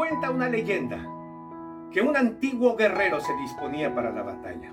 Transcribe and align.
Cuenta 0.00 0.30
una 0.30 0.48
leyenda 0.48 0.96
que 1.92 2.00
un 2.00 2.16
antiguo 2.16 2.74
guerrero 2.74 3.20
se 3.20 3.36
disponía 3.36 3.94
para 3.94 4.10
la 4.10 4.22
batalla, 4.22 4.72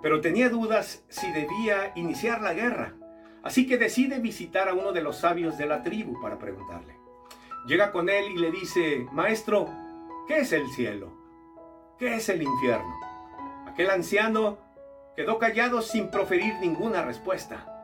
pero 0.00 0.22
tenía 0.22 0.48
dudas 0.48 1.04
si 1.10 1.30
debía 1.30 1.92
iniciar 1.94 2.40
la 2.40 2.54
guerra, 2.54 2.94
así 3.42 3.66
que 3.66 3.76
decide 3.76 4.18
visitar 4.18 4.70
a 4.70 4.72
uno 4.72 4.92
de 4.92 5.02
los 5.02 5.18
sabios 5.18 5.58
de 5.58 5.66
la 5.66 5.82
tribu 5.82 6.18
para 6.22 6.38
preguntarle. 6.38 6.96
Llega 7.66 7.92
con 7.92 8.08
él 8.08 8.30
y 8.34 8.38
le 8.38 8.50
dice, 8.50 9.06
Maestro, 9.12 9.68
¿qué 10.26 10.38
es 10.38 10.54
el 10.54 10.66
cielo? 10.70 11.12
¿Qué 11.98 12.14
es 12.14 12.30
el 12.30 12.42
infierno? 12.42 12.96
Aquel 13.66 13.90
anciano 13.90 14.56
quedó 15.16 15.38
callado 15.38 15.82
sin 15.82 16.10
proferir 16.10 16.54
ninguna 16.62 17.02
respuesta. 17.02 17.75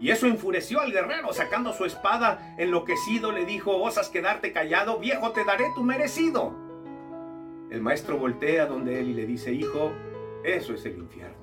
Y 0.00 0.10
eso 0.10 0.26
enfureció 0.26 0.80
al 0.80 0.92
guerrero, 0.92 1.30
sacando 1.34 1.74
su 1.74 1.84
espada, 1.84 2.54
enloquecido 2.56 3.32
le 3.32 3.44
dijo, 3.44 3.76
osas 3.76 4.08
quedarte 4.08 4.50
callado, 4.52 4.98
viejo, 4.98 5.32
te 5.32 5.44
daré 5.44 5.66
tu 5.74 5.82
merecido. 5.82 6.54
El 7.70 7.82
maestro 7.82 8.16
voltea 8.16 8.64
donde 8.64 8.98
él 8.98 9.10
y 9.10 9.14
le 9.14 9.26
dice, 9.26 9.52
hijo, 9.52 9.92
eso 10.42 10.72
es 10.72 10.86
el 10.86 10.96
infierno. 10.96 11.36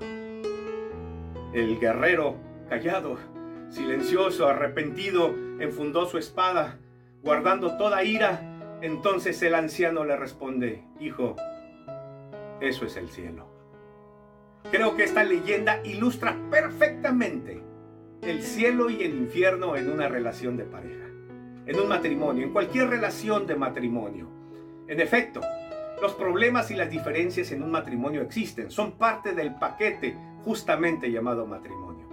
El 1.54 1.80
guerrero, 1.80 2.36
callado, 2.68 3.18
silencioso, 3.70 4.48
arrepentido, 4.48 5.36
enfundó 5.60 6.08
su 6.08 6.18
espada, 6.18 6.80
guardando 7.22 7.78
toda 7.78 8.04
ira. 8.04 8.42
Entonces 8.82 9.42
el 9.44 9.54
anciano 9.54 10.04
le 10.04 10.18
responde, 10.18 10.84
hijo, 11.00 11.36
eso 12.60 12.86
es 12.86 12.98
el 12.98 13.10
cielo. 13.10 13.48
Creo 14.72 14.96
que 14.96 15.04
esta 15.04 15.24
leyenda 15.24 15.80
ilustra 15.86 16.36
perfectamente 16.50 16.97
el 18.28 18.44
cielo 18.44 18.90
y 18.90 19.04
el 19.04 19.16
infierno 19.16 19.78
en 19.78 19.90
una 19.90 20.10
relación 20.10 20.58
de 20.58 20.66
pareja, 20.66 21.06
en 21.66 21.80
un 21.80 21.88
matrimonio, 21.88 22.46
en 22.46 22.52
cualquier 22.52 22.90
relación 22.90 23.48
de 23.48 23.56
matrimonio. 23.56 24.28
En 24.88 25.00
efecto, 25.00 25.40
los 26.02 26.14
problemas 26.14 26.70
y 26.70 26.76
las 26.76 26.90
diferencias 26.90 27.52
en 27.54 27.64
un 27.64 27.72
matrimonio 27.72 28.22
existen, 28.22 28.70
son 28.70 28.98
parte 28.98 29.34
del 29.34 29.56
paquete 29.56 30.18
justamente 30.44 31.10
llamado 31.10 31.46
matrimonio. 31.46 32.06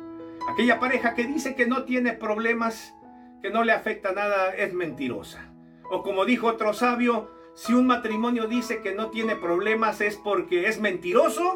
Aquella 0.53 0.79
pareja 0.79 1.15
que 1.15 1.25
dice 1.25 1.57
que 1.57 1.67
no 1.67 1.83
tiene 1.83 2.13
problemas, 2.13 2.95
que 3.43 3.51
no 3.51 3.65
le 3.65 3.73
afecta 3.73 4.13
nada, 4.13 4.55
es 4.55 4.73
mentirosa. 4.73 5.53
O 5.91 6.05
como 6.05 6.25
dijo 6.25 6.47
otro 6.47 6.73
sabio, 6.75 7.29
si 7.55 7.75
un 7.75 7.89
matrimonio 7.89 8.47
dice 8.47 8.83
que 8.83 8.95
no 8.95 9.11
tiene 9.11 9.35
problemas 9.35 10.01
es 10.01 10.17
porque 10.17 10.69
es 10.69 10.81
mentiroso 10.81 11.55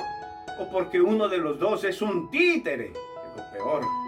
o 0.58 0.68
porque 0.70 1.00
uno 1.00 1.28
de 1.28 1.38
los 1.38 1.60
dos 1.60 1.84
es 1.84 2.02
un 2.02 2.28
títere, 2.30 2.86
es 2.86 3.36
lo 3.36 3.52
peor. 3.52 4.07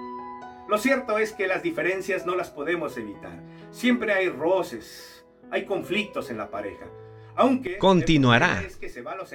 Lo 0.71 0.79
cierto 0.79 1.19
es 1.19 1.33
que 1.33 1.49
las 1.49 1.65
diferencias 1.65 2.27
no 2.27 2.37
las 2.37 2.49
podemos 2.49 2.97
evitar. 2.97 3.43
Siempre 3.73 4.13
hay 4.13 4.29
roces, 4.29 5.27
hay 5.51 5.67
conflictos 5.67 6.31
en 6.31 6.39
la 6.39 6.49
pareja. 6.49 6.87
Aunque 7.35 7.77
continuará. 7.77 8.63
Es 8.63 8.77
que 8.77 8.89
se 8.89 9.03
va 9.03 9.13
a 9.13 9.17
los 9.17 9.33